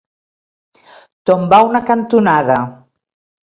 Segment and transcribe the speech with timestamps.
[1.31, 2.61] Tombar una cantonada.